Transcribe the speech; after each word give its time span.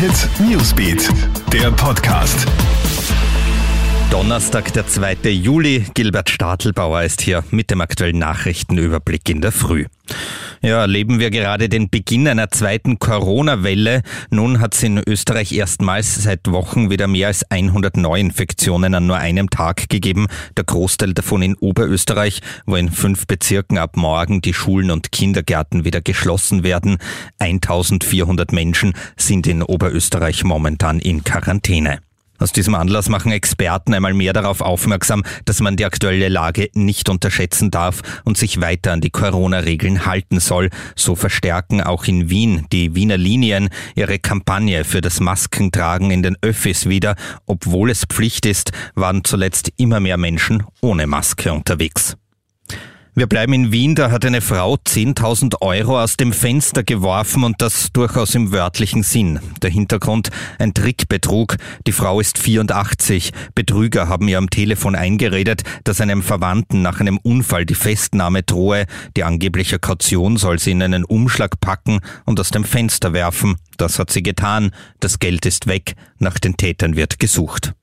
Hit 0.00 0.30
Newsbeat, 0.40 1.10
der 1.52 1.70
Podcast. 1.72 2.46
Donnerstag, 4.10 4.72
der 4.72 4.86
2. 4.86 5.28
Juli. 5.28 5.84
Gilbert 5.92 6.30
Stadelbauer 6.30 7.02
ist 7.02 7.20
hier 7.20 7.44
mit 7.50 7.70
dem 7.70 7.82
aktuellen 7.82 8.18
Nachrichtenüberblick 8.18 9.28
in 9.28 9.42
der 9.42 9.52
Früh. 9.52 9.84
Ja, 10.62 10.82
erleben 10.82 11.20
wir 11.20 11.30
gerade 11.30 11.70
den 11.70 11.88
Beginn 11.88 12.28
einer 12.28 12.50
zweiten 12.50 12.98
Corona-Welle. 12.98 14.02
Nun 14.28 14.60
hat 14.60 14.74
es 14.74 14.82
in 14.82 15.02
Österreich 15.06 15.52
erstmals 15.52 16.22
seit 16.22 16.50
Wochen 16.50 16.90
wieder 16.90 17.06
mehr 17.06 17.28
als 17.28 17.50
100 17.50 17.96
Neuinfektionen 17.96 18.94
an 18.94 19.06
nur 19.06 19.16
einem 19.16 19.48
Tag 19.48 19.88
gegeben. 19.88 20.26
Der 20.58 20.64
Großteil 20.64 21.14
davon 21.14 21.40
in 21.40 21.54
Oberösterreich, 21.54 22.42
wo 22.66 22.76
in 22.76 22.90
fünf 22.90 23.26
Bezirken 23.26 23.78
ab 23.78 23.96
morgen 23.96 24.42
die 24.42 24.52
Schulen 24.52 24.90
und 24.90 25.12
Kindergärten 25.12 25.86
wieder 25.86 26.02
geschlossen 26.02 26.62
werden. 26.62 26.98
1400 27.38 28.52
Menschen 28.52 28.92
sind 29.16 29.46
in 29.46 29.62
Oberösterreich 29.62 30.44
momentan 30.44 30.98
in 30.98 31.24
Quarantäne. 31.24 32.00
Aus 32.40 32.52
diesem 32.52 32.74
Anlass 32.74 33.10
machen 33.10 33.32
Experten 33.32 33.92
einmal 33.92 34.14
mehr 34.14 34.32
darauf 34.32 34.62
aufmerksam, 34.62 35.22
dass 35.44 35.60
man 35.60 35.76
die 35.76 35.84
aktuelle 35.84 36.30
Lage 36.30 36.70
nicht 36.72 37.10
unterschätzen 37.10 37.70
darf 37.70 38.00
und 38.24 38.38
sich 38.38 38.62
weiter 38.62 38.92
an 38.92 39.02
die 39.02 39.10
Corona-Regeln 39.10 40.06
halten 40.06 40.40
soll. 40.40 40.70
So 40.96 41.14
verstärken 41.14 41.82
auch 41.82 42.04
in 42.04 42.30
Wien 42.30 42.66
die 42.72 42.94
Wiener 42.94 43.18
Linien 43.18 43.68
ihre 43.94 44.18
Kampagne 44.18 44.84
für 44.84 45.02
das 45.02 45.20
Maskentragen 45.20 46.10
in 46.10 46.22
den 46.22 46.38
Öffis 46.40 46.88
wieder. 46.88 47.14
Obwohl 47.44 47.90
es 47.90 48.06
Pflicht 48.06 48.46
ist, 48.46 48.72
waren 48.94 49.22
zuletzt 49.22 49.72
immer 49.76 50.00
mehr 50.00 50.16
Menschen 50.16 50.64
ohne 50.80 51.06
Maske 51.06 51.52
unterwegs. 51.52 52.16
Wir 53.20 53.26
bleiben 53.26 53.52
in 53.52 53.70
Wien, 53.70 53.94
da 53.94 54.10
hat 54.10 54.24
eine 54.24 54.40
Frau 54.40 54.76
10.000 54.76 55.60
Euro 55.60 56.00
aus 56.00 56.16
dem 56.16 56.32
Fenster 56.32 56.82
geworfen 56.82 57.44
und 57.44 57.60
das 57.60 57.92
durchaus 57.92 58.34
im 58.34 58.50
wörtlichen 58.50 59.02
Sinn. 59.02 59.40
Der 59.60 59.68
Hintergrund 59.68 60.30
ein 60.58 60.72
Trickbetrug. 60.72 61.58
Die 61.86 61.92
Frau 61.92 62.18
ist 62.18 62.38
84. 62.38 63.32
Betrüger 63.54 64.08
haben 64.08 64.26
ihr 64.26 64.38
am 64.38 64.48
Telefon 64.48 64.94
eingeredet, 64.94 65.64
dass 65.84 66.00
einem 66.00 66.22
Verwandten 66.22 66.80
nach 66.80 66.98
einem 67.00 67.18
Unfall 67.18 67.66
die 67.66 67.74
Festnahme 67.74 68.42
drohe. 68.42 68.86
Die 69.18 69.24
angebliche 69.24 69.78
Kaution 69.78 70.38
soll 70.38 70.58
sie 70.58 70.70
in 70.70 70.82
einen 70.82 71.04
Umschlag 71.04 71.60
packen 71.60 72.00
und 72.24 72.40
aus 72.40 72.48
dem 72.48 72.64
Fenster 72.64 73.12
werfen. 73.12 73.56
Das 73.76 73.98
hat 73.98 74.10
sie 74.10 74.22
getan. 74.22 74.70
Das 74.98 75.18
Geld 75.18 75.44
ist 75.44 75.66
weg. 75.66 75.92
Nach 76.18 76.38
den 76.38 76.56
Tätern 76.56 76.96
wird 76.96 77.18
gesucht. 77.18 77.74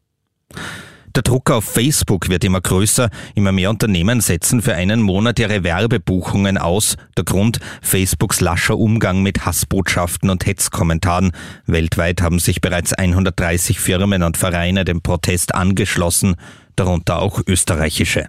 Der 1.18 1.24
Druck 1.24 1.50
auf 1.50 1.66
Facebook 1.66 2.30
wird 2.30 2.44
immer 2.44 2.62
größer. 2.62 3.10
Immer 3.34 3.52
mehr 3.52 3.72
Unternehmen 3.72 4.22
setzen 4.22 4.62
für 4.62 4.76
einen 4.76 5.02
Monat 5.02 5.40
ihre 5.40 5.64
Werbebuchungen 5.64 6.60
aus. 6.60 6.96
Der 7.18 7.24
Grund 7.24 7.60
Facebooks 7.82 8.40
lascher 8.40 8.78
Umgang 8.78 9.24
mit 9.24 9.44
Hassbotschaften 9.44 10.30
und 10.30 10.46
Hetzkommentaren. 10.46 11.32
Weltweit 11.66 12.22
haben 12.22 12.38
sich 12.38 12.62
bereits 12.62 12.94
130 12.94 13.80
Firmen 13.80 14.22
und 14.22 14.38
Vereine 14.38 14.86
dem 14.86 15.02
Protest 15.02 15.56
angeschlossen, 15.56 16.36
darunter 16.76 17.20
auch 17.20 17.42
österreichische. 17.48 18.28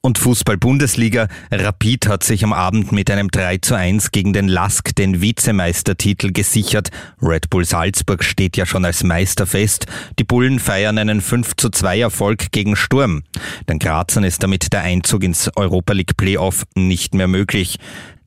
Und 0.00 0.18
Fußball-Bundesliga. 0.18 1.26
Rapid 1.50 2.06
hat 2.06 2.22
sich 2.22 2.44
am 2.44 2.52
Abend 2.52 2.92
mit 2.92 3.10
einem 3.10 3.30
3 3.32 3.58
zu 3.58 3.74
1 3.74 4.12
gegen 4.12 4.32
den 4.32 4.46
Lask 4.46 4.94
den 4.94 5.20
Vizemeistertitel 5.20 6.30
gesichert. 6.30 6.90
Red 7.20 7.50
Bull 7.50 7.64
Salzburg 7.64 8.22
steht 8.22 8.56
ja 8.56 8.64
schon 8.64 8.84
als 8.84 9.02
Meister 9.02 9.46
fest. 9.46 9.86
Die 10.20 10.24
Bullen 10.24 10.60
feiern 10.60 10.98
einen 10.98 11.20
5 11.20 11.56
zu 11.56 11.70
2 11.70 12.00
Erfolg 12.00 12.52
gegen 12.52 12.76
Sturm. 12.76 13.24
Den 13.68 13.80
Grazern 13.80 14.22
ist 14.22 14.42
damit 14.42 14.72
der 14.72 14.82
Einzug 14.82 15.24
ins 15.24 15.50
Europa 15.56 15.92
League 15.94 16.16
Playoff 16.16 16.64
nicht 16.76 17.14
mehr 17.14 17.28
möglich. 17.28 17.78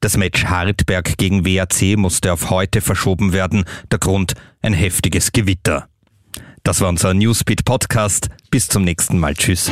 Das 0.02 0.18
Match 0.18 0.46
Hartberg 0.46 1.18
gegen 1.18 1.46
WAC 1.46 1.96
musste 1.96 2.34
auf 2.34 2.50
heute 2.50 2.82
verschoben 2.82 3.32
werden. 3.32 3.64
Der 3.92 4.00
Grund 4.00 4.34
ein 4.62 4.74
heftiges 4.74 5.32
Gewitter. 5.32 5.88
Das 6.64 6.82
war 6.82 6.90
unser 6.90 7.14
Newsbeat 7.14 7.64
Podcast. 7.64 8.30
Bis 8.50 8.68
zum 8.68 8.84
nächsten 8.84 9.20
Mal. 9.20 9.36
Tschüss. 9.36 9.72